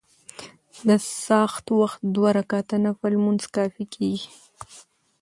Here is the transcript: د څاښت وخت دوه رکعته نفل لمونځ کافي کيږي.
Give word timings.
د 0.87 0.89
څاښت 1.23 1.65
وخت 1.79 1.99
دوه 2.15 2.29
رکعته 2.39 2.75
نفل 2.85 3.11
لمونځ 3.15 3.43
کافي 3.55 3.85
کيږي. 3.95 4.29